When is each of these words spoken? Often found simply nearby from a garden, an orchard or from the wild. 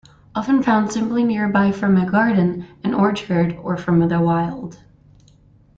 Often 0.33 0.63
found 0.63 0.91
simply 0.91 1.23
nearby 1.23 1.71
from 1.71 1.95
a 1.95 2.09
garden, 2.09 2.65
an 2.83 2.95
orchard 2.95 3.55
or 3.61 3.77
from 3.77 3.99
the 4.07 4.19
wild. 4.19 4.79